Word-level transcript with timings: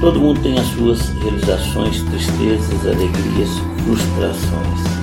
Todo 0.00 0.20
mundo 0.20 0.40
tem 0.40 0.56
as 0.56 0.66
suas 0.68 1.08
realizações, 1.08 2.00
tristezas, 2.02 2.86
alegrias, 2.86 3.50
frustrações. 3.82 4.95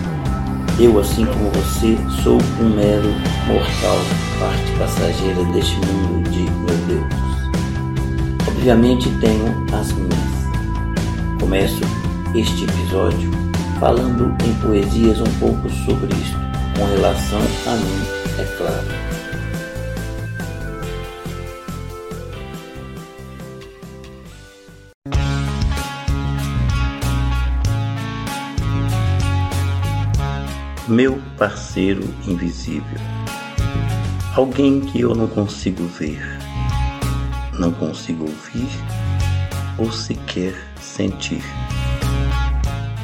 Eu, 0.80 1.00
assim 1.00 1.24
como 1.26 1.52
você, 1.52 1.96
sou 2.24 2.40
um 2.60 2.76
mero 2.76 3.10
mortal, 3.46 3.98
parte 4.40 4.72
passageira 4.80 5.44
deste 5.54 5.76
mundo 5.86 6.30
de 6.32 6.50
meu 6.50 6.78
Deus. 6.88 8.47
Obviamente 8.47 9.09
tenho 9.20 9.46
as 9.72 9.92
minhas. 9.94 11.40
Começo 11.40 11.81
este 12.34 12.64
episódio 12.64 13.30
falando 13.80 14.36
em 14.44 14.53
poesias 14.56 15.22
um 15.22 15.40
pouco 15.40 15.70
sobre 15.86 16.12
isto, 16.16 16.38
com 16.76 16.86
relação 16.86 17.40
a 17.68 17.76
mim, 17.76 18.02
é 18.40 18.44
claro. 18.58 19.12
Meu 30.94 31.20
parceiro 31.40 32.04
invisível. 32.28 33.00
Alguém 34.36 34.80
que 34.80 35.02
eu 35.02 35.16
não 35.16 35.28
consigo 35.28 35.84
ver, 35.88 36.22
não 37.58 37.72
consigo 37.72 38.26
ouvir 38.26 38.70
ou 39.80 39.92
sequer 39.92 40.53
sentir. 40.80 41.42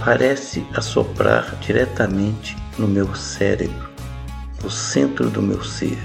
Parece 0.06 0.64
assoprar 0.76 1.56
diretamente 1.62 2.56
no 2.78 2.88
meu 2.88 3.16
cérebro, 3.16 3.90
no 4.64 4.70
centro 4.70 5.28
do 5.28 5.42
meu 5.42 5.64
ser, 5.64 5.98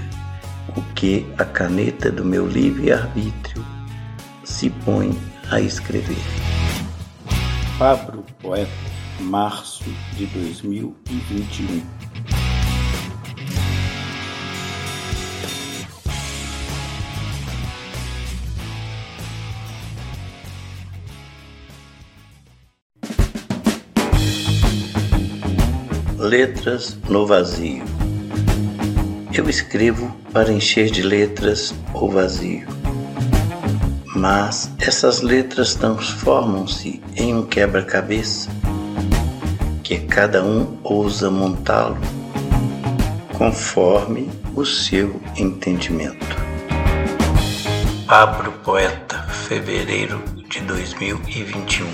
o 0.75 0.81
que 0.95 1.27
a 1.37 1.45
caneta 1.45 2.11
do 2.11 2.25
meu 2.25 2.47
livre-arbítrio 2.47 3.63
se 4.43 4.71
põe 4.71 5.15
a 5.51 5.61
escrever. 5.61 6.17
Pablo 7.77 8.25
Poeta 8.41 8.95
março 9.19 9.74
de 10.15 10.25
2021. 10.27 11.83
Letras 26.17 26.97
no 27.07 27.27
vazio. 27.27 27.83
Eu 29.33 29.47
escrevo 29.49 30.15
para 30.31 30.51
encher 30.51 30.89
de 30.89 31.01
letras 31.01 31.75
o 31.93 32.09
vazio. 32.09 32.67
Mas 34.15 34.71
essas 34.79 35.21
letras 35.21 35.75
transformam-se 35.75 37.01
em 37.15 37.35
um 37.35 37.45
quebra-cabeça 37.45 38.49
que 39.85 39.99
cada 39.99 40.43
um 40.43 40.79
ousa 40.83 41.29
montá-lo 41.29 41.97
conforme 43.37 44.27
o 44.55 44.65
seu 44.65 45.21
entendimento. 45.37 46.35
Pablo 48.07 48.51
Poeta, 48.63 49.21
fevereiro 49.27 50.23
de 50.49 50.59
2021. 50.61 51.85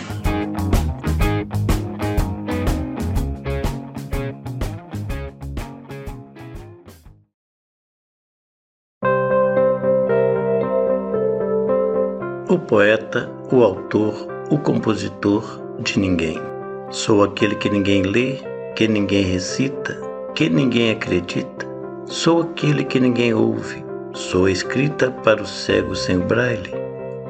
O 12.50 12.58
poeta, 12.58 13.30
o 13.52 13.62
autor, 13.62 14.28
o 14.50 14.58
compositor 14.58 15.44
de 15.84 16.00
ninguém. 16.00 16.51
Sou 16.92 17.24
aquele 17.24 17.56
que 17.56 17.70
ninguém 17.70 18.02
lê, 18.02 18.36
que 18.76 18.86
ninguém 18.86 19.24
recita, 19.24 19.98
que 20.36 20.50
ninguém 20.50 20.92
acredita. 20.92 21.66
Sou 22.06 22.42
aquele 22.42 22.84
que 22.84 23.00
ninguém 23.00 23.34
ouve. 23.34 23.82
Sou 24.14 24.44
a 24.44 24.52
escrita 24.52 25.10
para 25.10 25.42
o 25.42 25.46
cego 25.46 25.96
sem 25.96 26.18
o 26.18 26.26
braille, 26.26 26.74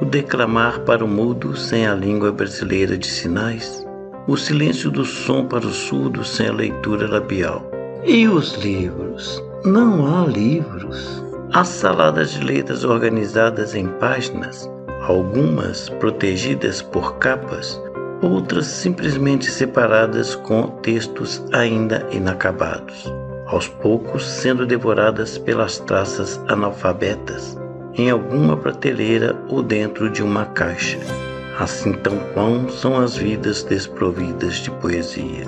o 0.00 0.04
declamar 0.04 0.80
para 0.80 1.04
o 1.04 1.08
mudo 1.08 1.56
sem 1.56 1.86
a 1.86 1.94
língua 1.94 2.32
brasileira 2.32 2.98
de 2.98 3.06
sinais, 3.06 3.86
o 4.26 4.36
silêncio 4.36 4.90
do 4.90 5.04
som 5.04 5.46
para 5.46 5.64
o 5.64 5.72
surdo 5.72 6.24
sem 6.24 6.48
a 6.48 6.52
leitura 6.52 7.06
labial. 7.06 7.64
E 8.04 8.26
os 8.26 8.54
livros? 8.54 9.40
Não 9.64 10.12
há 10.12 10.26
livros. 10.26 11.22
Há 11.52 11.62
saladas 11.62 12.32
de 12.32 12.42
letras 12.42 12.82
organizadas 12.82 13.76
em 13.76 13.86
páginas, 14.00 14.68
algumas 15.06 15.88
protegidas 15.88 16.82
por 16.82 17.14
capas, 17.18 17.80
outras 18.22 18.66
simplesmente 18.66 19.50
separadas 19.50 20.34
com 20.36 20.68
textos 20.80 21.44
ainda 21.52 22.06
inacabados, 22.12 23.12
aos 23.46 23.66
poucos 23.66 24.24
sendo 24.24 24.64
devoradas 24.64 25.36
pelas 25.36 25.78
traças 25.80 26.40
analfabetas, 26.48 27.58
em 27.94 28.08
alguma 28.08 28.56
prateleira 28.56 29.36
ou 29.48 29.62
dentro 29.62 30.08
de 30.08 30.22
uma 30.22 30.46
caixa. 30.46 30.98
Assim 31.58 31.92
tão 31.92 32.16
pão 32.34 32.68
são 32.68 32.96
as 32.96 33.16
vidas 33.16 33.62
desprovidas 33.62 34.54
de 34.54 34.70
poesia. 34.70 35.46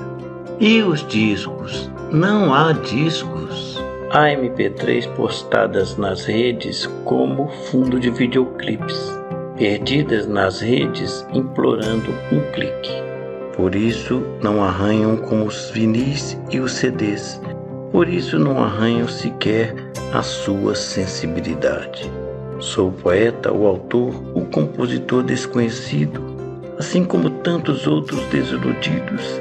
E 0.60 0.82
os 0.82 1.06
discos? 1.06 1.90
Não 2.12 2.52
há 2.52 2.72
discos. 2.72 3.82
Há 4.10 4.26
MP3 4.26 5.08
postadas 5.14 5.96
nas 5.96 6.24
redes 6.24 6.86
como 7.04 7.48
fundo 7.70 7.98
de 7.98 8.10
videoclipes 8.10 9.23
perdidas 9.56 10.26
nas 10.26 10.60
redes 10.60 11.26
implorando 11.32 12.10
um 12.32 12.40
clique. 12.52 12.92
Por 13.56 13.74
isso 13.74 14.22
não 14.42 14.62
arranham 14.62 15.16
como 15.16 15.44
os 15.44 15.70
vinis 15.70 16.38
e 16.50 16.58
os 16.58 16.72
CDs, 16.72 17.40
por 17.92 18.08
isso 18.08 18.38
não 18.38 18.62
arranho 18.62 19.08
sequer 19.08 19.74
a 20.12 20.22
sua 20.22 20.74
sensibilidade. 20.74 22.10
Sou 22.58 22.88
o 22.88 22.92
poeta, 22.92 23.52
o 23.52 23.66
autor, 23.66 24.12
o 24.34 24.44
compositor 24.46 25.22
desconhecido, 25.22 26.20
assim 26.78 27.04
como 27.04 27.30
tantos 27.30 27.86
outros 27.86 28.20
desiludidos. 28.26 29.40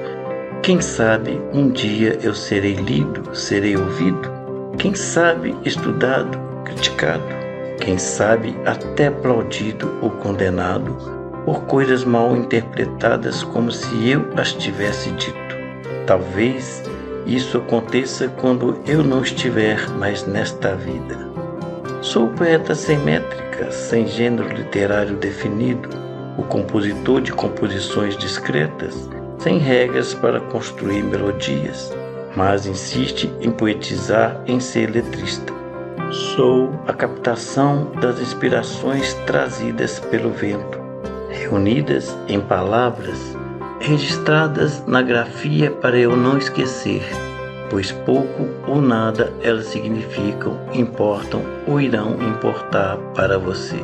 Quem 0.62 0.80
sabe 0.80 1.42
um 1.54 1.70
dia 1.70 2.20
eu 2.22 2.36
serei 2.36 2.76
lido, 2.76 3.36
serei 3.36 3.76
ouvido? 3.76 4.32
Quem 4.78 4.94
sabe 4.94 5.56
estudado, 5.66 6.38
criticado? 6.64 7.43
Quem 7.80 7.98
sabe 7.98 8.56
até 8.66 9.08
aplaudido 9.08 9.92
ou 10.02 10.10
condenado 10.10 10.96
por 11.46 11.64
coisas 11.64 12.06
mal 12.06 12.36
interpretadas 12.36 13.44
como 13.44 13.72
se 13.72 14.10
eu 14.10 14.26
as 14.38 14.54
tivesse 14.54 15.12
dito? 15.12 15.56
Talvez 16.08 16.84
isso 17.26 17.58
aconteça 17.58 18.28
quando 18.40 18.80
eu 18.86 19.04
não 19.04 19.22
estiver 19.22 19.90
mais 19.92 20.26
nesta 20.26 20.76
vida. 20.76 21.18
Sou 22.02 22.28
poeta 22.30 22.76
sem 22.76 22.98
métrica, 23.00 23.72
sem 23.72 24.08
gênero 24.08 24.50
literário 24.54 25.16
definido, 25.16 25.90
o 26.38 26.44
compositor 26.44 27.22
de 27.22 27.32
composições 27.32 28.18
discretas, 28.18 29.10
sem 29.40 29.58
regras 29.58 30.14
para 30.14 30.40
construir 30.40 31.04
melodias, 31.04 31.94
mas 32.36 32.66
insiste 32.66 33.32
em 33.40 33.52
poetizar, 33.52 34.42
em 34.48 34.60
ser 34.60 34.90
letrista. 34.90 35.63
Sou 36.14 36.70
a 36.88 36.94
captação 36.94 37.92
das 38.00 38.20
inspirações 38.20 39.14
trazidas 39.26 40.00
pelo 40.00 40.30
vento, 40.32 40.80
reunidas 41.30 42.16
em 42.28 42.40
palavras, 42.40 43.36
registradas 43.80 44.86
na 44.86 45.02
grafia 45.02 45.72
para 45.72 45.98
eu 45.98 46.16
não 46.16 46.38
esquecer 46.38 47.04
pois 47.74 47.92
pouco 47.92 48.48
ou 48.68 48.80
nada 48.80 49.34
elas 49.42 49.66
significam, 49.66 50.60
importam 50.76 51.42
ou 51.66 51.82
irão 51.82 52.22
importar 52.22 52.98
para 53.16 53.40
você. 53.40 53.78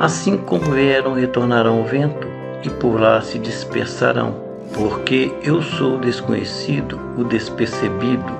Assim 0.00 0.38
como 0.38 0.72
vieram, 0.72 1.12
retornarão 1.12 1.80
ao 1.80 1.84
vento 1.84 2.26
e 2.62 2.70
por 2.70 2.98
lá 2.98 3.20
se 3.20 3.38
dispersarão, 3.38 4.34
porque 4.72 5.30
eu 5.42 5.60
sou 5.60 5.96
o 5.96 6.00
desconhecido, 6.00 6.98
o 7.18 7.24
despercebido, 7.24 8.32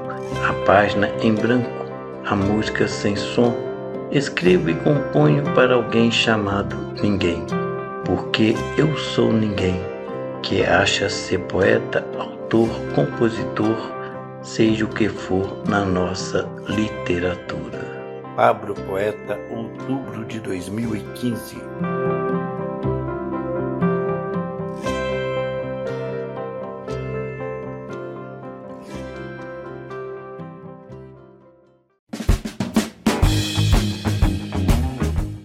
a 0.48 0.54
página 0.64 1.10
em 1.20 1.34
branco, 1.34 1.81
a 2.24 2.36
música 2.36 2.86
sem 2.88 3.16
som. 3.16 3.54
Escrevo 4.10 4.70
e 4.70 4.74
componho 4.74 5.42
para 5.54 5.74
alguém 5.74 6.10
chamado 6.10 6.76
ninguém, 7.02 7.44
porque 8.04 8.54
eu 8.76 8.94
sou 8.96 9.32
ninguém, 9.32 9.80
que 10.42 10.62
acha 10.62 11.08
ser 11.08 11.38
poeta, 11.40 12.06
autor, 12.18 12.68
compositor, 12.94 13.90
seja 14.42 14.84
o 14.84 14.88
que 14.88 15.08
for 15.08 15.62
na 15.66 15.84
nossa 15.84 16.46
literatura. 16.68 17.80
Pablo 18.36 18.74
Poeta, 18.74 19.38
outubro 19.50 20.24
de 20.24 20.40
2015. 20.40 21.56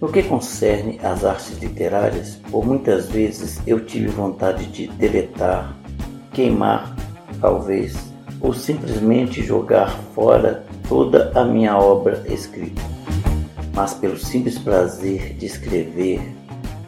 No 0.08 0.14
que 0.14 0.24
concerne 0.24 0.98
às 1.04 1.26
artes 1.26 1.60
literárias, 1.60 2.40
por 2.50 2.66
muitas 2.66 3.10
vezes 3.10 3.60
eu 3.68 3.84
tive 3.84 4.08
vontade 4.08 4.66
de 4.68 4.88
deletar, 4.88 5.76
queimar, 6.32 6.96
talvez, 7.42 7.94
ou 8.40 8.54
simplesmente 8.54 9.44
jogar 9.44 9.90
fora 10.16 10.64
toda 10.88 11.38
a 11.38 11.44
minha 11.44 11.78
obra 11.78 12.24
escrita, 12.30 12.82
mas 13.76 13.96
pelo 13.96 14.18
simples 14.18 14.58
prazer 14.58 15.34
de 15.34 15.46
escrever, 15.46 16.22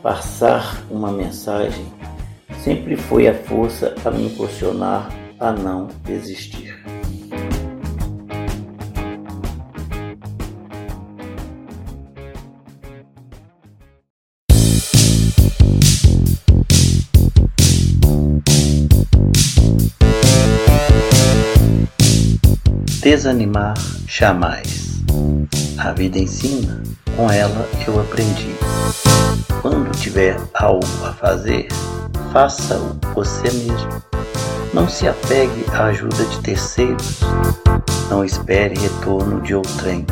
passar 0.01 0.81
uma 0.89 1.11
mensagem, 1.11 1.87
sempre 2.63 2.95
foi 2.95 3.27
a 3.27 3.33
força 3.33 3.95
a 4.05 4.11
me 4.11 4.27
impulsionar 4.27 5.09
a 5.37 5.51
não 5.51 5.89
desistir. 6.05 6.78
Desanimar 23.09 23.73
jamais. 24.07 25.01
A 25.79 25.91
vida 25.93 26.19
ensina, 26.19 26.83
com 27.15 27.27
ela 27.31 27.67
eu 27.87 27.99
aprendi. 27.99 28.55
Quando 29.63 29.89
tiver 29.97 30.39
algo 30.53 30.85
a 31.03 31.11
fazer, 31.13 31.69
faça-o 32.31 32.99
você 33.15 33.51
mesmo. 33.51 33.89
Não 34.75 34.87
se 34.87 35.07
apegue 35.07 35.65
à 35.73 35.85
ajuda 35.85 36.23
de 36.23 36.39
terceiros. 36.41 37.21
Não 38.11 38.23
espere 38.23 38.77
retorno 38.77 39.41
de 39.41 39.55
outrem. 39.55 40.05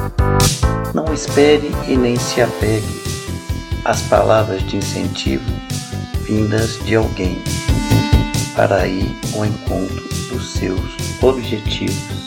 Não 0.92 1.14
espere 1.14 1.72
e 1.88 1.96
nem 1.96 2.16
se 2.16 2.42
apegue 2.42 3.02
às 3.86 4.02
palavras 4.02 4.64
de 4.64 4.78
incentivo 4.78 5.46
vindas 6.24 6.80
de 6.84 6.96
alguém 6.96 7.38
para 8.56 8.88
ir 8.88 9.16
ao 9.36 9.46
encontro 9.46 10.04
dos 10.32 10.54
seus 10.54 10.82
objetivos 11.22 12.27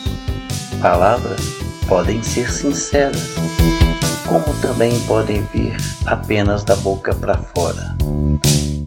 palavras 0.81 1.39
podem 1.87 2.23
ser 2.23 2.51
sinceras, 2.51 3.35
como 4.27 4.43
também 4.61 4.99
podem 5.01 5.43
vir 5.53 5.77
apenas 6.07 6.63
da 6.63 6.75
boca 6.77 7.13
para 7.13 7.37
fora. 7.37 7.95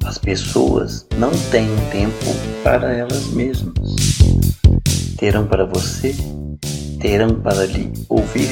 As 0.05 0.19
pessoas 0.19 1.07
não 1.17 1.31
têm 1.51 1.69
tempo 1.93 2.35
para 2.65 2.93
elas 2.93 3.27
mesmas. 3.29 3.95
Terão 5.19 5.47
para 5.47 5.65
você, 5.65 6.15
terão 7.01 7.37
para 7.37 7.65
lhe 7.67 7.93
ouvir. 8.09 8.51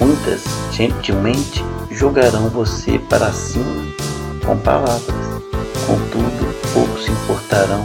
Muitas 0.00 0.44
gentilmente 0.72 1.62
jogarão 1.90 2.48
você 2.48 2.98
para 3.10 3.30
cima 3.32 3.84
com 4.44 4.56
palavras, 4.56 5.42
contudo 5.86 6.54
poucos 6.72 7.04
se 7.04 7.10
importarão 7.10 7.84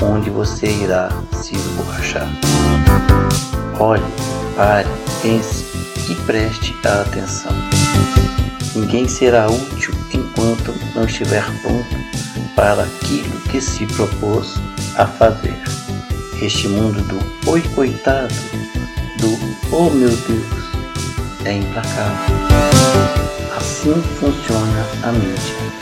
aonde 0.00 0.30
você 0.30 0.66
irá 0.66 1.10
se 1.32 1.54
esborrachar. 1.54 2.28
Olhe, 3.78 4.02
pare, 4.56 4.88
pense 5.22 5.64
e 6.08 6.14
preste 6.26 6.74
a 6.84 7.02
atenção. 7.02 7.52
Ninguém 8.74 9.08
será 9.08 9.48
útil 9.48 9.94
enquanto 10.12 10.74
não 10.94 11.04
estiver 11.04 11.44
pronto 11.62 11.96
para 12.54 12.82
aquilo 12.82 13.40
que 13.50 13.60
se 13.60 13.86
propôs 13.86 14.54
a 14.96 15.06
fazer. 15.06 15.56
Este 16.40 16.68
mundo 16.68 17.00
do 17.02 17.50
oi 17.50 17.60
coitado, 17.74 18.34
do 19.18 19.38
oh 19.74 19.90
meu 19.90 20.10
Deus, 20.10 20.62
é 21.44 21.54
implacável. 21.54 22.36
Assim 23.56 24.02
funciona 24.20 24.86
a 25.02 25.12
mídia. 25.12 25.72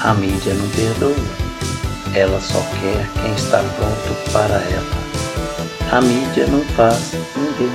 A 0.00 0.14
mídia 0.14 0.54
não 0.54 0.68
perdoa, 0.70 1.14
ela 2.14 2.40
só 2.40 2.60
quer 2.80 3.08
quem 3.20 3.32
está 3.34 3.58
pronto 3.58 4.32
para 4.32 4.56
ela. 4.56 5.01
A 5.92 6.00
mídia 6.00 6.46
não 6.46 6.62
faz 6.68 7.12
ninguém. 7.36 7.70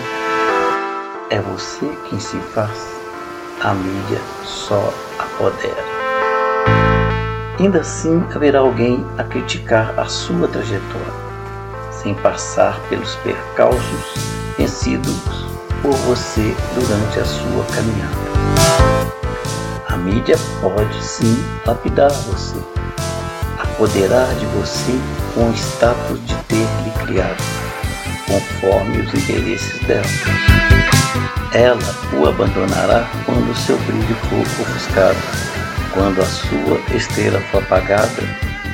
É 1.29 1.39
você 1.39 1.85
quem 2.09 2.19
se 2.19 2.35
faz. 2.51 2.89
A 3.61 3.75
mídia 3.75 4.19
só 4.43 4.91
apodera. 5.19 5.83
Ainda 7.59 7.81
assim 7.81 8.25
haverá 8.33 8.61
alguém 8.61 9.05
a 9.19 9.23
criticar 9.23 9.93
a 9.99 10.05
sua 10.05 10.47
trajetória, 10.47 11.13
sem 11.91 12.15
passar 12.15 12.79
pelos 12.89 13.13
percalços 13.17 14.15
vencidos 14.57 15.45
por 15.83 15.93
você 15.93 16.55
durante 16.73 17.19
a 17.19 17.25
sua 17.25 17.65
caminhada. 17.65 18.17
A 19.89 19.95
mídia 19.95 20.37
pode 20.59 21.05
sim 21.05 21.37
lapidar 21.67 22.09
você, 22.09 22.57
apoderar 23.59 24.33
de 24.33 24.45
você 24.47 24.99
com 25.35 25.51
o 25.51 25.53
status 25.53 26.19
de 26.25 26.33
ter 26.45 26.67
lhe 26.83 27.05
criado 27.05 27.66
conforme 28.27 28.99
os 28.99 29.13
interesses 29.13 29.79
dela. 29.81 30.03
Ela 31.53 31.95
o 32.13 32.27
abandonará 32.27 33.09
quando 33.25 33.55
seu 33.55 33.77
brilho 33.79 34.15
for 34.29 34.41
ofuscado, 34.61 35.17
quando 35.93 36.21
a 36.21 36.25
sua 36.25 36.79
estrela 36.95 37.39
for 37.51 37.63
apagada 37.63 38.23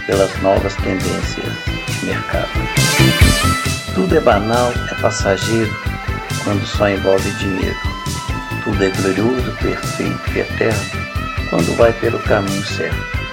pelas 0.05 0.35
novas 0.41 0.75
tendências 0.75 1.53
de 1.87 2.05
mercado. 2.05 2.49
Tudo 3.93 4.17
é 4.17 4.19
banal, 4.19 4.73
é 4.91 4.95
passageiro, 4.95 5.73
quando 6.43 6.65
só 6.65 6.89
envolve 6.89 7.29
dinheiro. 7.33 7.77
Tudo 8.63 8.83
é 8.83 8.89
glorioso, 8.89 9.51
perfeito 9.61 10.31
e 10.35 10.39
eterno, 10.39 10.89
quando 11.49 11.77
vai 11.77 11.93
pelo 11.93 12.19
caminho 12.19 12.65
certo. 12.65 13.23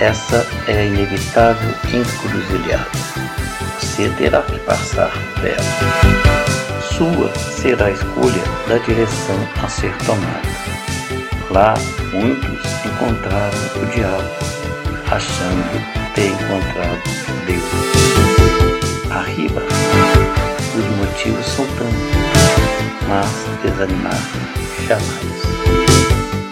Essa 0.00 0.46
é 0.68 0.78
a 0.78 0.84
inevitável 0.84 1.74
encruzilhada 1.92 3.07
você 3.98 4.08
terá 4.10 4.42
que 4.42 4.56
passar 4.60 5.10
dela. 5.42 5.58
sua 6.96 7.34
será 7.34 7.86
a 7.86 7.90
escolha 7.90 8.44
da 8.68 8.78
direção 8.78 9.36
a 9.60 9.68
ser 9.68 9.92
tomada. 10.06 10.40
Lá, 11.50 11.74
muitos 12.12 12.60
encontraram 12.86 13.58
o 13.74 13.86
diabo, 13.86 14.22
achando 15.10 15.82
ter 16.14 16.28
encontrado 16.28 17.02
Deus. 17.44 19.10
Arriba, 19.10 19.62
os 20.76 20.84
motivos 20.96 21.44
são 21.44 21.66
tantos, 21.76 21.98
mas 23.08 23.28
desanimar 23.64 24.20
jamais. 24.86 25.42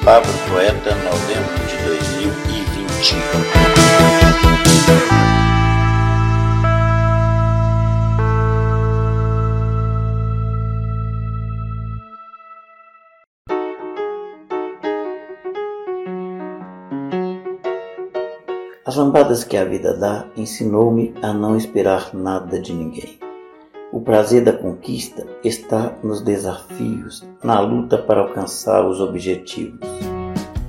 Pablo 0.02 0.32
Poeta, 0.48 0.96
novembro 0.96 1.64
de 1.68 1.76
2020. 1.84 3.75
As 18.86 18.94
lambadas 18.94 19.42
que 19.42 19.56
a 19.56 19.64
vida 19.64 19.94
dá 19.94 20.26
ensinou-me 20.36 21.12
a 21.20 21.32
não 21.32 21.56
esperar 21.56 22.14
nada 22.14 22.60
de 22.60 22.72
ninguém. 22.72 23.18
O 23.90 24.00
prazer 24.00 24.44
da 24.44 24.52
conquista 24.52 25.26
está 25.42 25.92
nos 26.04 26.20
desafios, 26.20 27.26
na 27.42 27.58
luta 27.58 27.98
para 27.98 28.20
alcançar 28.20 28.86
os 28.86 29.00
objetivos. 29.00 29.80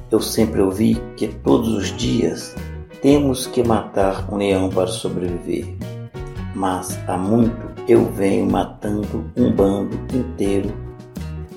Eu 0.09 0.19
sempre 0.19 0.63
ouvi 0.63 0.99
que 1.15 1.27
todos 1.27 1.69
os 1.75 1.95
dias 1.95 2.55
temos 3.03 3.45
que 3.45 3.63
matar 3.63 4.27
um 4.33 4.37
leão 4.37 4.67
para 4.69 4.87
sobreviver. 4.87 5.77
Mas 6.55 6.97
há 7.07 7.15
muito 7.19 7.69
eu 7.87 8.03
venho 8.05 8.49
matando 8.49 9.31
um 9.37 9.51
bando 9.51 9.95
inteiro 10.11 10.73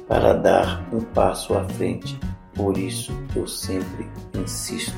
para 0.06 0.34
dar 0.34 0.86
um 0.92 1.00
passo 1.00 1.54
à 1.54 1.64
frente. 1.64 2.20
Por 2.54 2.76
isso 2.76 3.14
eu 3.34 3.46
sempre 3.46 4.06
insisto. 4.38 4.92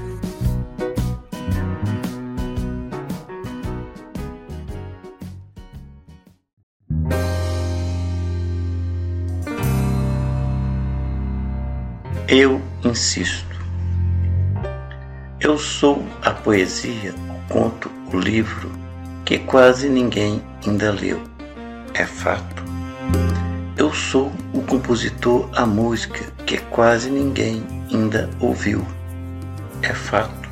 Eu 12.28 12.62
insisto. 12.84 13.60
Eu 15.40 15.58
sou 15.58 16.06
a 16.22 16.30
poesia, 16.30 17.12
o 17.28 17.52
conto, 17.52 17.90
o 18.12 18.18
livro 18.18 18.70
que 19.24 19.38
quase 19.40 19.88
ninguém 19.88 20.40
ainda 20.64 20.92
leu. 20.92 21.20
É 21.94 22.06
fato. 22.06 22.62
Eu 23.76 23.92
sou 23.92 24.32
o 24.54 24.62
compositor, 24.62 25.48
a 25.52 25.66
música 25.66 26.24
que 26.46 26.58
quase 26.58 27.10
ninguém 27.10 27.66
ainda 27.92 28.30
ouviu. 28.38 28.86
É 29.82 29.92
fato. 29.92 30.48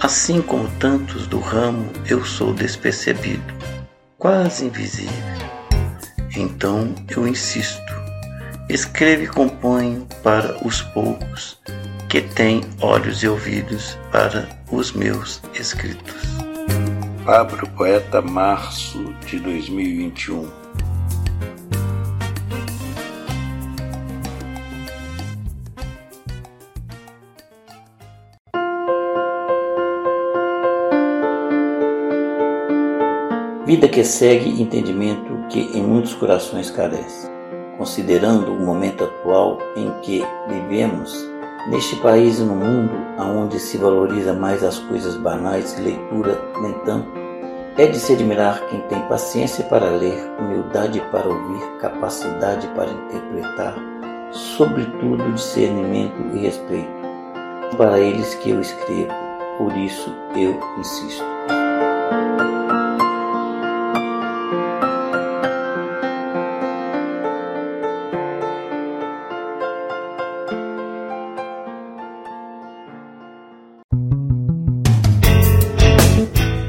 Assim 0.00 0.42
como 0.42 0.68
tantos 0.80 1.28
do 1.28 1.38
ramo, 1.38 1.88
eu 2.06 2.24
sou 2.24 2.52
despercebido, 2.52 3.54
quase 4.18 4.66
invisível. 4.66 5.12
Então 6.36 6.92
eu 7.08 7.26
insisto 7.26 7.85
Escrevo 8.68 9.22
e 9.22 9.26
componho 9.28 10.08
para 10.24 10.56
os 10.66 10.82
poucos 10.82 11.56
que 12.08 12.20
têm 12.20 12.62
olhos 12.80 13.22
e 13.22 13.28
ouvidos 13.28 13.96
para 14.10 14.48
os 14.72 14.90
meus 14.90 15.40
escritos. 15.54 16.22
Pablo 17.24 17.68
Poeta, 17.76 18.20
março 18.20 19.14
de 19.24 19.38
2021. 19.38 20.50
Vida 33.64 33.88
que 33.88 34.02
segue 34.02 34.60
entendimento 34.60 35.46
que 35.48 35.60
em 35.60 35.84
muitos 35.84 36.14
corações 36.14 36.68
carece 36.68 37.35
considerando 37.76 38.52
o 38.52 38.60
momento 38.60 39.04
atual 39.04 39.58
em 39.76 39.90
que 40.02 40.24
vivemos, 40.48 41.14
neste 41.68 41.96
país 41.96 42.38
e 42.38 42.42
no 42.42 42.54
mundo 42.54 42.92
onde 43.18 43.58
se 43.58 43.76
valoriza 43.76 44.32
mais 44.32 44.62
as 44.62 44.78
coisas 44.78 45.16
banais 45.16 45.76
e 45.78 45.82
leitura 45.82 46.40
nem 46.60 46.72
tanto, 46.84 47.08
é 47.76 47.86
de 47.86 47.98
se 47.98 48.14
admirar 48.14 48.66
quem 48.68 48.80
tem 48.82 49.00
paciência 49.02 49.64
para 49.64 49.90
ler, 49.90 50.18
humildade 50.38 51.00
para 51.12 51.28
ouvir, 51.28 51.78
capacidade 51.78 52.66
para 52.68 52.90
interpretar, 52.90 53.74
sobretudo 54.32 55.32
discernimento 55.32 56.16
e 56.34 56.38
respeito. 56.38 56.96
Para 57.76 57.98
eles 57.98 58.34
que 58.36 58.50
eu 58.50 58.60
escrevo, 58.60 59.12
por 59.58 59.76
isso 59.76 60.10
eu 60.34 60.58
insisto. 60.78 61.35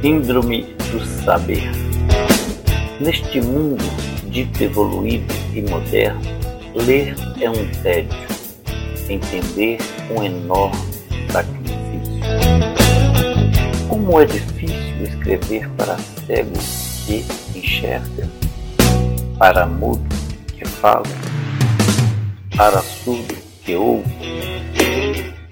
Síndrome 0.08 0.64
do 0.90 1.06
saber. 1.26 1.70
Neste 3.02 3.42
mundo 3.42 3.84
dito 4.30 4.64
evoluído 4.64 5.34
e 5.54 5.62
moderno, 5.64 6.22
ler 6.74 7.14
é 7.42 7.50
um 7.50 7.68
tédio, 7.84 8.18
entender 9.10 9.80
um 10.10 10.24
enorme 10.24 10.80
sacrifício. 11.30 12.22
Como 13.90 14.22
é 14.22 14.24
difícil 14.24 15.04
escrever 15.04 15.68
para 15.72 15.98
cego 16.26 16.54
que 17.06 17.26
enxerga, 17.54 18.30
para 19.38 19.66
mudo 19.66 20.08
que 20.58 20.64
fala, 20.66 21.04
para 22.56 22.80
surdo 22.82 23.36
que 23.62 23.76
ouve. 23.76 24.08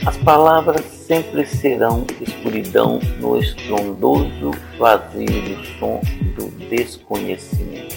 As 0.06 0.16
palavras 0.16 0.85
sempre 1.08 1.46
serão 1.46 2.06
escuridão 2.20 3.00
no 3.20 3.38
estrondoso 3.38 4.52
vazio 4.78 5.26
do 5.26 5.66
som 5.78 6.02
do 6.36 6.50
desconhecimento. 6.68 7.96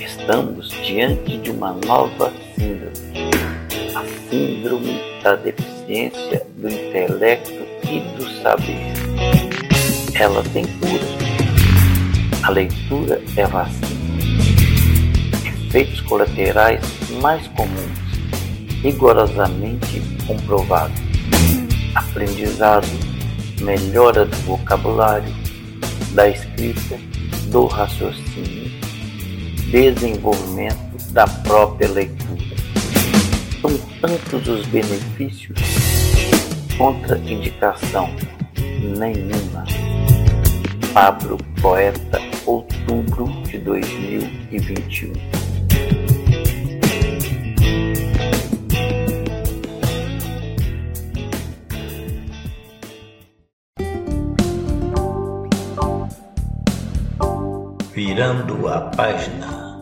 Estamos 0.00 0.70
diante 0.70 1.36
de 1.36 1.50
uma 1.50 1.72
nova 1.86 2.32
síndrome, 2.54 2.94
a 3.94 4.30
síndrome 4.30 5.00
da 5.22 5.36
deficiência 5.36 6.46
do 6.56 6.68
intelecto 6.68 7.52
e 7.84 8.00
do 8.16 8.42
saber. 8.42 8.92
Ela 10.14 10.42
tem 10.54 10.64
cura. 10.64 11.04
A 12.42 12.50
leitura 12.50 13.20
é 13.36 13.46
vacina. 13.46 14.00
Efeitos 15.44 16.00
colaterais 16.02 16.82
mais 17.20 17.46
comuns, 17.48 17.98
rigorosamente 18.82 20.00
comprovados 20.26 21.09
aprendizado, 21.94 22.86
melhora 23.60 24.24
do 24.24 24.36
vocabulário, 24.38 25.32
da 26.12 26.28
escrita, 26.28 26.96
do 27.46 27.66
raciocínio, 27.66 28.70
desenvolvimento 29.70 31.12
da 31.12 31.26
própria 31.26 31.88
leitura. 31.88 32.40
São 33.60 33.76
tantos 34.00 34.48
os 34.48 34.66
benefícios, 34.66 35.58
contraindicação 36.76 38.08
nenhuma. 38.98 39.64
Pablo 40.92 41.38
Poeta, 41.60 42.18
outubro 42.46 43.26
de 43.44 43.58
2021. 43.58 45.39
Virando 58.20 58.68
a 58.68 58.80
página. 58.82 59.80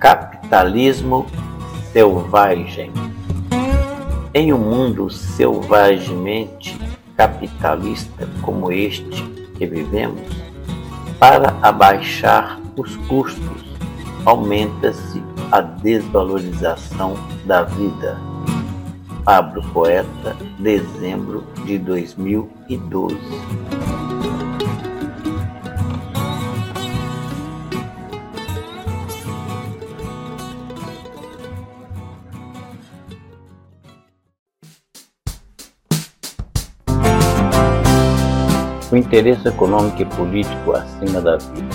Capitalismo 0.00 1.24
selvagem. 1.92 2.90
Em 4.34 4.52
um 4.52 4.58
mundo 4.58 5.08
selvagemente 5.08 6.76
capitalista 7.16 8.28
como 8.42 8.72
este 8.72 9.22
que 9.56 9.66
vivemos, 9.66 10.45
para 11.18 11.56
abaixar 11.62 12.60
os 12.76 12.96
custos 13.08 13.64
aumenta-se 14.24 15.22
a 15.50 15.60
desvalorização 15.60 17.14
da 17.44 17.62
vida. 17.62 18.18
Pablo 19.24 19.62
Poeta, 19.72 20.36
dezembro 20.58 21.44
de 21.64 21.78
2012. 21.78 23.16
O 38.96 38.98
interesse 38.98 39.46
econômico 39.46 40.00
e 40.00 40.06
político 40.06 40.72
acima 40.72 41.20
da 41.20 41.36
vida. 41.36 41.68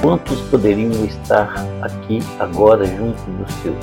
Quantos 0.00 0.40
poderiam 0.42 1.04
estar 1.04 1.52
aqui 1.82 2.20
agora 2.38 2.84
junto 2.86 3.20
dos 3.32 3.52
seus? 3.54 3.76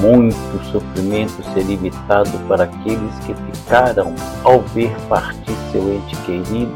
muito 0.00 0.64
sofrimento 0.70 1.42
ser 1.52 1.68
evitado 1.68 2.30
para 2.46 2.62
aqueles 2.62 3.18
que 3.26 3.34
ficaram 3.34 4.14
ao 4.44 4.60
ver 4.60 4.94
partir 5.08 5.52
seu 5.72 5.82
ente 5.92 6.14
querido, 6.18 6.72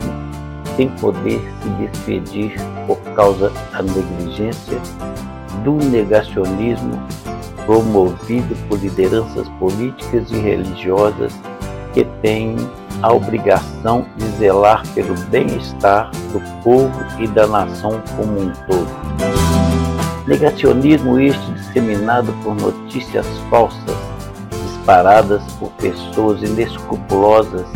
sem 0.76 0.88
poder 0.96 1.40
se 1.62 1.68
despedir 1.68 2.56
por 2.88 2.98
causa 3.14 3.52
da 3.70 3.82
negligência 3.82 4.80
do 5.62 5.74
negacionismo 5.74 7.00
promovido 7.64 8.56
por 8.68 8.80
lideranças 8.80 9.48
políticas 9.60 10.28
e 10.32 10.38
religiosas 10.38 11.32
que 11.94 12.04
têm 12.20 12.56
a 13.04 13.12
obrigação 13.12 14.06
de 14.16 14.26
zelar 14.38 14.82
pelo 14.94 15.14
bem-estar 15.28 16.11
do 16.32 16.40
povo 16.62 16.90
e 17.18 17.26
da 17.26 17.46
nação 17.46 18.02
como 18.16 18.40
um 18.40 18.50
todo. 18.66 18.88
Negacionismo 20.26 21.20
este 21.20 21.52
disseminado 21.52 22.32
por 22.42 22.54
notícias 22.54 23.26
falsas, 23.50 23.94
disparadas 24.50 25.42
por 25.61 25.70
pessoas 25.73 26.42
inescrupulosas 26.42 27.66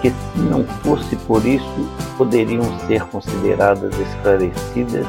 que, 0.00 0.10
se 0.10 0.38
não 0.38 0.62
fosse 0.84 1.16
por 1.16 1.44
isso, 1.44 1.90
poderiam 2.16 2.62
ser 2.86 3.02
consideradas 3.06 3.92
esclarecidas 3.98 5.06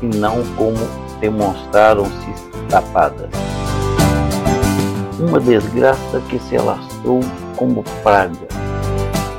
e 0.00 0.06
não 0.06 0.42
como 0.56 0.78
demonstraram-se 1.20 2.32
tapadas. 2.70 3.28
Uma 5.18 5.38
desgraça 5.38 6.18
que 6.30 6.38
se 6.38 6.56
alastrou 6.56 7.20
como 7.56 7.84
praga. 8.02 8.65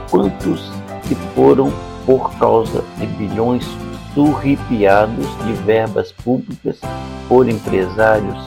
Quantos 0.10 0.72
se 1.04 1.16
foram 1.36 1.72
por 2.06 2.32
causa 2.38 2.84
de 2.98 3.06
bilhões 3.06 3.66
surripiados 4.14 5.28
de 5.46 5.54
verbas 5.64 6.12
públicas 6.12 6.80
por 7.28 7.48
empresários, 7.48 8.38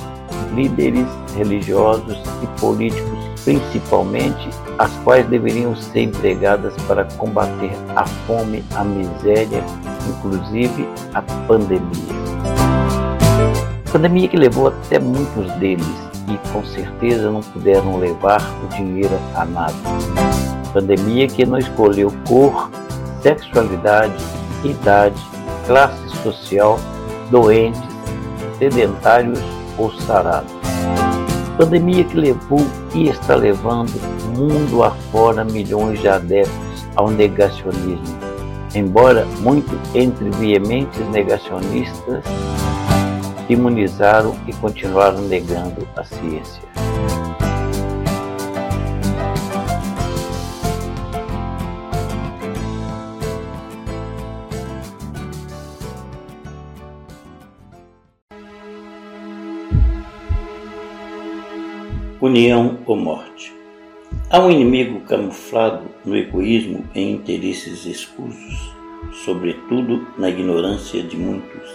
líderes 0.55 1.07
religiosos 1.37 2.19
e 2.43 2.61
políticos, 2.61 3.19
principalmente, 3.45 4.49
as 4.79 4.91
quais 5.05 5.27
deveriam 5.29 5.77
ser 5.77 6.05
empregadas 6.05 6.75
para 6.89 7.05
combater 7.17 7.71
a 7.95 8.07
fome, 8.07 8.65
a 8.75 8.83
miséria, 8.83 9.63
inclusive 10.09 10.89
a 11.15 11.23
pandemia. 11.47 12.21
Pandemia 13.93 14.29
que 14.29 14.37
levou 14.37 14.69
até 14.69 14.99
muitos 14.99 15.51
deles 15.55 15.87
e 16.29 16.53
com 16.53 16.65
certeza 16.65 17.31
não 17.31 17.41
puderam 17.41 17.99
levar 17.99 18.41
o 18.65 18.69
dinheiro 18.75 19.19
a 19.35 19.45
nada. 19.45 20.40
Pandemia 20.73 21.27
que 21.27 21.45
não 21.45 21.59
escolheu 21.59 22.13
cor, 22.29 22.71
sexualidade, 23.23 24.15
idade, 24.65 25.21
classe 25.67 26.17
social, 26.23 26.79
doentes, 27.31 27.81
sedentários 28.59 29.41
ou 29.79 29.93
sarados. 29.93 30.53
Pandemia 31.57 32.05
que 32.05 32.17
levou 32.17 32.67
e 32.95 33.09
está 33.09 33.35
levando 33.35 33.93
mundo 34.37 34.83
afora 34.83 35.45
milhões 35.45 36.01
de 36.01 36.09
adeptos 36.09 36.87
ao 36.97 37.11
negacionismo, 37.11 38.19
embora 38.75 39.27
muito 39.41 39.79
entre 39.95 40.31
veementes 40.31 41.07
negacionistas 41.11 42.25
imunizaram 43.49 44.37
e 44.47 44.53
continuaram 44.55 45.23
negando 45.23 45.87
a 45.97 46.05
ciência. 46.05 46.63
União 62.31 62.79
ou 62.87 62.95
morte. 62.95 63.53
Há 64.31 64.39
um 64.39 64.53
inimigo 64.53 65.01
camuflado 65.01 65.83
no 66.05 66.17
egoísmo 66.17 66.89
e 66.95 67.01
interesses 67.01 67.85
escusos, 67.85 68.73
sobretudo 69.25 70.07
na 70.17 70.29
ignorância 70.29 71.03
de 71.03 71.17
muitos, 71.17 71.69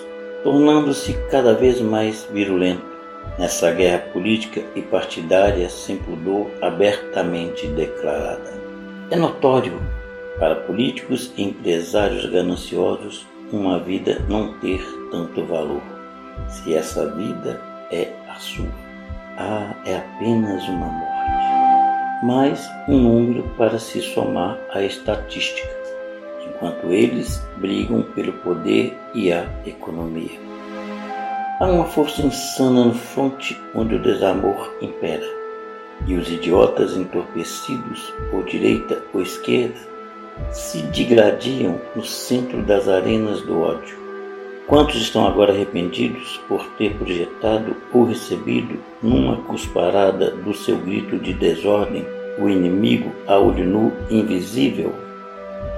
tornando-se 0.45 1.11
cada 1.29 1.53
vez 1.53 1.81
mais 1.81 2.25
virulento 2.31 2.85
nessa 3.37 3.69
guerra 3.73 3.97
política 4.13 4.63
e 4.77 4.81
partidária 4.81 5.67
sem 5.67 5.97
pudor 5.97 6.49
abertamente 6.61 7.67
declarada. 7.67 8.53
É 9.11 9.17
notório 9.17 9.77
para 10.39 10.55
políticos 10.55 11.33
e 11.35 11.43
empresários 11.43 12.27
gananciosos 12.27 13.27
uma 13.51 13.77
vida 13.77 14.21
não 14.29 14.53
ter 14.59 14.81
tanto 15.11 15.43
valor, 15.43 15.83
se 16.47 16.73
essa 16.73 17.13
vida 17.13 17.61
é 17.91 18.13
a 18.29 18.35
sua. 18.35 18.84
Ah, 19.37 19.75
é 19.85 19.97
apenas 19.97 20.65
uma 20.69 20.85
morte, 20.85 22.23
mas 22.23 22.71
um 22.87 22.97
número 22.97 23.43
para 23.57 23.77
se 23.77 23.99
somar 23.99 24.57
à 24.73 24.81
estatística, 24.81 25.67
enquanto 26.47 26.87
eles 26.87 27.45
brigam 27.57 28.01
pelo 28.01 28.31
poder 28.31 28.97
e 29.13 29.33
a 29.33 29.45
economia. 29.65 30.39
Há 31.59 31.65
uma 31.65 31.83
força 31.83 32.21
insana 32.21 32.85
no 32.85 32.93
fronte 32.93 33.61
onde 33.75 33.95
o 33.95 34.01
desamor 34.01 34.73
impera, 34.81 35.27
e 36.07 36.15
os 36.15 36.31
idiotas 36.31 36.95
entorpecidos, 36.95 38.13
por 38.31 38.45
direita 38.45 39.03
ou 39.13 39.21
esquerda, 39.21 39.75
se 40.51 40.81
digradiam 40.83 41.81
no 41.93 42.05
centro 42.05 42.61
das 42.61 42.87
arenas 42.87 43.41
do 43.41 43.59
ódio 43.59 44.04
Quantos 44.67 44.95
estão 44.95 45.28
agora 45.28 45.54
arrependidos 45.54 46.41
por 46.47 46.65
ter 46.71 46.95
projetado 46.95 47.75
ou 47.93 48.04
recebido, 48.06 48.80
numa 49.01 49.38
cusparada 49.43 50.32
do 50.32 50.56
seu 50.56 50.78
grito 50.78 51.19
de 51.19 51.34
desordem, 51.34 52.04
o 52.39 52.49
inimigo 52.49 53.12
a 53.28 53.38
olho 53.38 53.63
nu 53.63 53.93
invisível? 54.10 54.91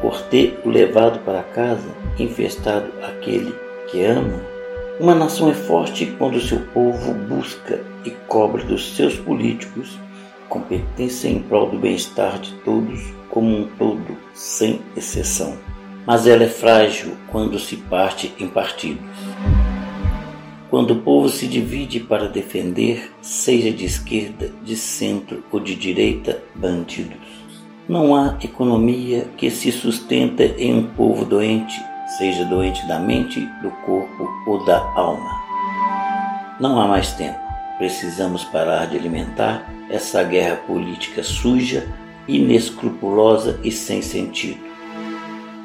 Por 0.02 0.22
ter 0.24 0.62
o 0.64 0.70
levado 0.70 1.20
para 1.26 1.44
casa, 1.44 1.90
infestado 2.18 2.88
aquele 3.04 3.54
que 3.92 4.06
ama? 4.06 4.42
Uma 5.02 5.14
nação 5.14 5.50
é 5.50 5.54
forte 5.54 6.06
quando 6.18 6.40
seu 6.40 6.62
povo 6.74 7.14
busca 7.14 7.82
e 8.06 8.12
cobra 8.28 8.64
dos 8.64 8.96
seus 8.96 9.16
políticos 9.18 10.00
competência 10.48 11.28
em 11.28 11.40
prol 11.40 11.70
do 11.70 11.78
bem-estar 11.78 12.40
de 12.40 12.54
todos 12.64 13.02
como 13.30 13.50
um 13.50 13.68
todo, 13.78 14.18
sem 14.34 14.80
exceção 14.96 15.58
mas 16.08 16.26
ela 16.26 16.46
é 16.46 16.48
frágil 16.48 17.18
quando 17.30 17.60
se 17.60 17.76
parte 17.76 18.34
em 18.40 18.48
partidos. 18.48 19.04
Quando 20.70 20.92
o 20.92 21.02
povo 21.02 21.28
se 21.28 21.46
divide 21.46 22.00
para 22.00 22.30
defender, 22.30 23.12
seja 23.22 23.72
de 23.72 23.84
esquerda, 23.84 24.50
de 24.64 24.78
centro 24.78 25.44
ou 25.52 25.60
de 25.60 25.76
direita, 25.76 26.42
bandidos. 26.56 27.18
Não 27.90 28.16
há 28.16 28.38
economia 28.42 29.28
que 29.36 29.50
se 29.50 29.70
sustenta 29.70 30.44
em 30.44 30.74
um 30.74 30.84
povo 30.84 31.26
doente, 31.26 31.78
seja 32.18 32.46
doente 32.46 32.86
da 32.88 33.00
mente, 33.00 33.42
do 33.62 33.70
corpo 33.86 34.30
ou 34.48 34.64
da 34.64 34.80
alma. 34.96 35.30
Não 36.58 36.80
há 36.80 36.88
mais 36.88 37.12
tempo. 37.14 37.40
Precisamos 37.78 38.46
parar 38.46 38.88
de 38.88 38.98
alimentar 38.98 39.70
essa 39.90 40.24
guerra 40.24 40.56
política 40.56 41.22
suja, 41.22 41.88
inescrupulosa 42.28 43.60
e 43.62 43.72
sem 43.72 44.02
sentido. 44.02 44.67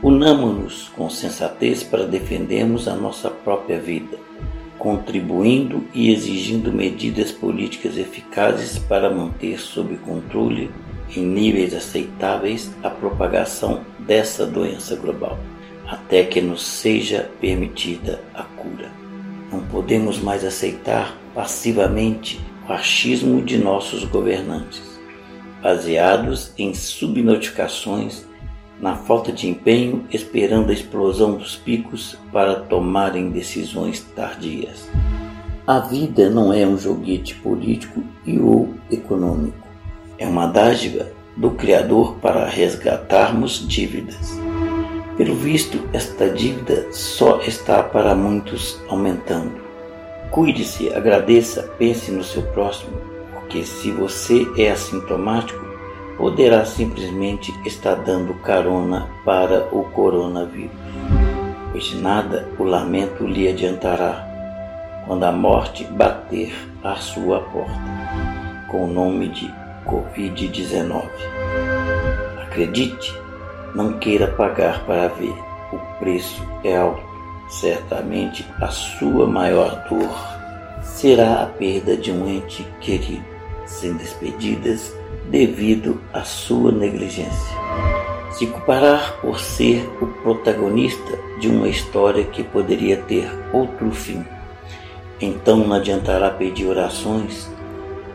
Unamos-nos 0.03 0.89
com 0.97 1.09
sensatez 1.09 1.85
para 1.85 2.05
defendermos 2.05 2.89
a 2.89 2.95
nossa 2.97 3.31
própria 3.31 3.79
vida, 3.79 4.19
contribuindo 4.77 5.85
e 5.95 6.11
exigindo 6.11 6.73
medidas 6.73 7.31
políticas 7.31 7.97
eficazes 7.97 8.81
para 8.81 9.09
manter 9.09 9.61
sob 9.61 9.97
controle, 9.99 10.73
em 11.17 11.25
níveis 11.25 11.73
aceitáveis, 11.73 12.75
a 12.83 12.91
propagação 12.91 13.83
dessa 14.01 14.45
doença 14.45 14.97
global, 14.97 15.39
até 15.87 16.25
que 16.25 16.41
nos 16.41 16.67
seja 16.67 17.31
permitida 17.41 18.21
a 18.35 18.43
cura. 18.43 18.91
Não 19.53 19.61
podemos 19.61 20.19
mais 20.19 20.45
aceitar 20.45 21.17
passivamente 21.33 22.41
o 22.69 22.73
achismo 22.73 23.41
de 23.41 23.57
nossos 23.57 24.03
governantes, 24.03 24.83
baseados 25.63 26.53
em 26.59 26.75
subnotificações 26.75 28.32
na 28.83 28.97
falta 28.97 29.31
de 29.31 29.49
empenho, 29.49 30.05
esperando 30.11 30.71
a 30.71 30.73
explosão 30.73 31.35
dos 31.35 31.55
picos 31.55 32.19
para 32.33 32.57
tomarem 32.57 33.31
decisões 33.31 34.01
tardias. 34.01 34.91
A 35.65 35.79
vida 35.79 36.29
não 36.29 36.53
é 36.53 36.67
um 36.67 36.77
joguete 36.77 37.37
político 37.37 38.03
e 38.27 38.41
ou 38.41 38.75
econômico. 38.91 39.57
É 40.19 40.27
uma 40.27 40.49
dádiva 40.49 41.07
do 41.37 41.53
Criador 41.53 42.17
para 42.17 42.49
resgatarmos 42.49 43.67
dívidas. 43.67 44.37
Pelo 45.17 45.37
visto, 45.37 45.79
esta 45.93 46.29
dívida 46.29 46.89
só 46.91 47.41
está 47.43 47.85
para 47.85 48.17
muitos 48.17 48.81
aumentando. 48.89 49.63
Cuide-se, 50.33 50.93
agradeça, 50.93 51.63
pense 51.79 52.11
no 52.11 52.25
seu 52.25 52.43
próximo, 52.43 52.97
porque 53.33 53.63
se 53.63 53.93
você 53.93 54.45
é 54.57 54.73
assintomático, 54.73 55.72
poderá 56.17 56.65
simplesmente 56.65 57.53
estar 57.65 57.95
dando 57.97 58.35
carona 58.35 59.09
para 59.25 59.69
o 59.73 59.85
coronavírus, 59.85 60.77
pois 61.71 61.95
nada 61.95 62.49
o 62.59 62.65
lamento 62.65 63.27
lhe 63.27 63.49
adiantará 63.49 64.29
quando 65.07 65.25
a 65.25 65.33
morte 65.33 65.85
bater 65.85 66.53
à 66.83 66.95
sua 66.97 67.41
porta, 67.41 67.81
com 68.71 68.85
o 68.85 68.93
nome 68.93 69.29
de 69.29 69.53
Covid-19. 69.87 71.03
Acredite, 72.43 73.15
não 73.75 73.99
queira 73.99 74.29
pagar 74.29 74.85
para 74.85 75.09
ver, 75.09 75.35
o 75.73 75.79
preço 75.99 76.43
é 76.63 76.77
alto. 76.77 77.13
Certamente 77.49 78.47
a 78.61 78.69
sua 78.69 79.27
maior 79.27 79.85
dor 79.89 80.11
será 80.83 81.43
a 81.43 81.47
perda 81.47 81.97
de 81.97 82.11
um 82.11 82.27
ente 82.27 82.67
querido, 82.81 83.25
sem 83.67 83.93
despedidas 83.95 84.95
devido 85.31 86.01
à 86.13 86.23
sua 86.25 86.73
negligência. 86.73 87.57
Se 88.31 88.47
comparar 88.47 89.21
por 89.21 89.39
ser 89.39 89.89
o 90.01 90.07
protagonista 90.07 91.19
de 91.39 91.49
uma 91.49 91.69
história 91.69 92.25
que 92.25 92.43
poderia 92.43 92.97
ter 92.97 93.31
outro 93.53 93.91
fim, 93.91 94.25
então 95.21 95.59
não 95.59 95.77
adiantará 95.77 96.31
pedir 96.31 96.67
orações. 96.67 97.51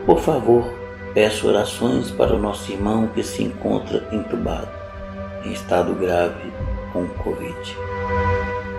Por 0.04 0.20
favor, 0.20 0.72
peço 1.14 1.48
orações 1.48 2.10
para 2.10 2.34
o 2.34 2.38
nosso 2.38 2.70
irmão 2.72 3.06
que 3.08 3.22
se 3.22 3.42
encontra 3.42 4.08
entubado, 4.12 4.68
em 5.44 5.52
estado 5.52 5.94
grave 5.94 6.52
com 6.92 7.06
Covid. 7.08 7.76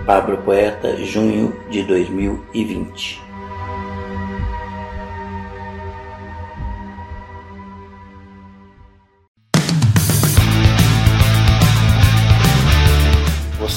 Pablo 0.06 0.38
Poeta, 0.38 0.96
junho 0.96 1.54
de 1.70 1.82
2020. 1.82 3.29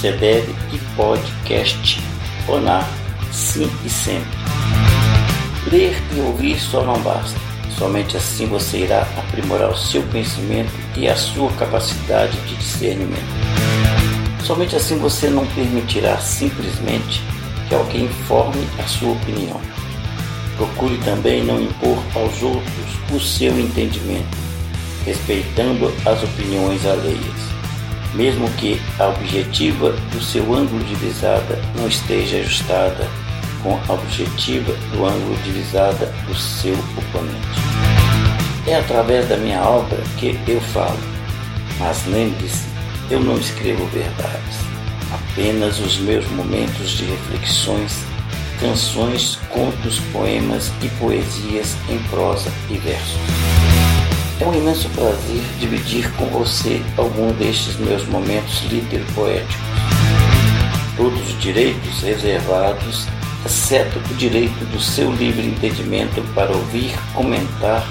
Deve 0.04 0.54
e 0.74 0.78
podcast 0.98 1.98
onar 2.50 2.86
sim 3.32 3.72
e 3.86 3.89
sempre. 3.89 4.38
Ler 5.72 5.96
e 6.13 6.20
ouvir 6.20 6.60
só 6.60 6.84
não 6.84 7.00
basta. 7.00 7.39
Somente 7.78 8.18
assim 8.18 8.46
você 8.46 8.80
irá 8.80 9.08
aprimorar 9.18 9.70
o 9.70 9.78
seu 9.78 10.04
conhecimento 10.04 10.74
e 10.98 11.08
a 11.08 11.16
sua 11.16 11.50
capacidade 11.54 12.38
de 12.42 12.56
discernimento. 12.58 13.24
Somente 14.44 14.76
assim 14.76 14.98
você 14.98 15.30
não 15.30 15.48
permitirá 15.48 16.18
simplesmente 16.18 17.22
que 17.70 17.74
alguém 17.74 18.10
forme 18.28 18.68
a 18.80 18.84
sua 18.84 19.13
opinião. 19.13 19.62
Procure 20.58 20.98
também 21.06 21.46
não 21.46 21.62
impor 21.62 21.98
aos 22.13 22.44
outros 22.44 22.74
o 23.10 23.22
seu 23.22 23.58
entendimento, 23.58 24.38
respeitando 25.06 25.94
as 26.06 26.22
opiniões 26.22 26.86
alheias 26.86 27.53
mesmo 28.13 28.49
que 28.52 28.80
a 28.99 29.08
objetiva 29.08 29.91
do 30.12 30.21
seu 30.21 30.54
ângulo 30.54 30.84
de 30.84 30.95
visada 30.95 31.60
não 31.76 31.88
esteja 31.88 32.38
ajustada 32.38 33.08
com 33.62 33.80
a 33.88 33.93
objetiva 33.93 34.73
do 34.91 35.06
ângulo 35.06 35.36
de 35.43 35.52
visada 35.52 36.06
do 36.28 36.36
seu 36.36 36.73
oponente. 36.73 37.63
É 38.67 38.76
através 38.76 39.28
da 39.28 39.38
minha 39.38 39.62
obra 39.63 40.02
que 40.17 40.38
eu 40.47 40.62
falo, 40.62 40.99
mas 41.80 42.06
lembre-se, 42.06 42.65
eu 43.10 43.19
não 43.19 43.38
escrevo 43.38 43.86
verdades, 43.88 44.58
apenas 45.12 45.80
os 45.80 45.97
meus 45.97 46.28
momentos 46.30 46.91
de 46.91 47.06
reflexões, 47.06 47.99
canções, 48.60 49.38
contos, 49.49 49.99
poemas 50.12 50.71
e 50.82 50.88
poesias 50.99 51.76
em 51.89 51.97
prosa 52.10 52.52
e 52.69 52.78
versos. 52.78 53.62
É 54.39 54.46
um 54.46 54.54
imenso 54.54 54.89
prazer 54.89 55.41
dividir 55.60 56.12
com 56.13 56.26
você 56.26 56.82
algum 56.98 57.32
destes 57.34 57.78
meus 57.78 58.06
momentos 58.08 58.63
litero-poéticos. 58.69 59.56
Todos 60.98 61.19
os 61.30 61.39
direitos 61.41 62.02
reservados, 62.02 63.08
exceto 63.46 64.00
o 64.00 64.15
direito 64.15 64.65
do 64.65 64.82
seu 64.82 65.12
livre 65.12 65.48
entendimento 65.48 66.22
para 66.34 66.52
ouvir, 66.52 66.93
comentar, 67.13 67.86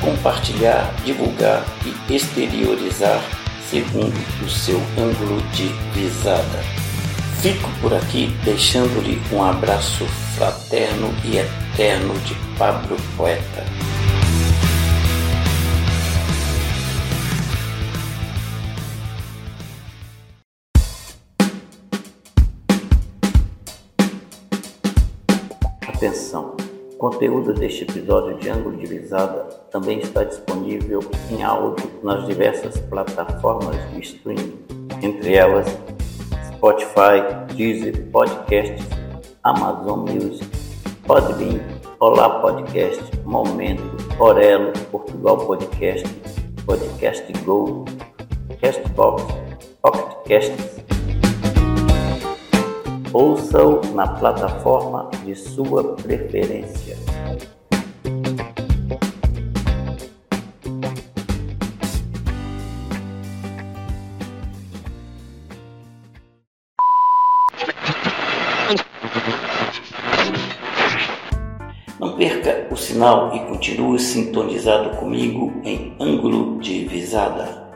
compartilhar, 0.00 0.94
divulgar 1.04 1.64
e 1.84 2.14
exteriorizar 2.14 3.22
segundo 3.70 4.14
o 4.44 4.48
seu 4.48 4.80
ângulo 4.96 5.42
de 5.52 5.68
visada. 5.94 6.62
Fico 7.40 7.70
por 7.80 7.94
aqui 7.94 8.34
deixando-lhe 8.44 9.20
um 9.32 9.42
abraço 9.42 10.04
fraterno 10.36 11.14
e 11.24 11.38
eterno 11.38 12.14
de 12.20 12.34
Pablo 12.58 12.96
Poeta. 13.16 13.87
Atenção! 25.98 26.54
O 26.92 26.96
conteúdo 26.96 27.52
deste 27.52 27.82
episódio 27.82 28.36
de 28.38 28.48
Ângulo 28.48 28.76
de 28.76 28.86
Visada 28.86 29.48
também 29.72 29.98
está 29.98 30.22
disponível 30.22 31.00
em 31.28 31.42
áudio 31.42 31.90
nas 32.04 32.24
diversas 32.24 32.78
plataformas 32.82 33.74
de 33.90 34.02
streaming, 34.02 34.64
entre 35.02 35.34
elas 35.34 35.66
Spotify, 36.52 37.52
Deezer, 37.52 38.08
Podcasts, 38.12 38.86
Amazon 39.42 40.08
Music, 40.08 40.48
Podbean, 41.04 41.58
Olá 41.98 42.38
Podcast, 42.42 43.02
Momento, 43.24 43.82
Orelo, 44.20 44.72
Portugal 44.92 45.38
Podcast, 45.38 46.06
Podcast 46.64 47.32
Go, 47.44 47.84
Castbox, 48.60 49.24
Pocketcasts, 49.82 50.87
Ouça-o 53.12 53.80
na 53.94 54.06
plataforma 54.06 55.10
de 55.24 55.34
sua 55.34 55.94
preferência. 55.94 56.94
Não 71.98 72.14
perca 72.14 72.68
o 72.70 72.76
sinal 72.76 73.34
e 73.34 73.40
continue 73.46 73.98
sintonizado 73.98 74.98
comigo 74.98 75.50
em 75.64 75.96
ângulo 75.98 76.60
de 76.60 76.84
visada. 76.84 77.66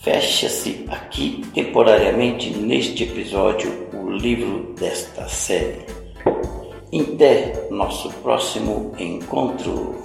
Fecha-se 0.00 0.84
aqui 0.90 1.42
temporariamente 1.54 2.50
neste 2.50 3.04
episódio 3.04 3.93
livro 4.10 4.74
desta 4.74 5.28
série. 5.28 5.86
Até 6.92 7.68
nosso 7.70 8.08
próximo 8.22 8.92
encontro. 8.98 9.96